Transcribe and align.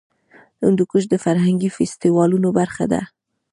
هندوکش 0.63 1.03
د 1.09 1.13
فرهنګي 1.25 1.69
فستیوالونو 1.75 2.49
برخه 2.59 2.85
ده. 2.91 3.01